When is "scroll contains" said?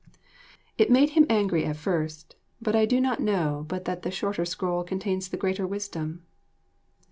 4.45-5.29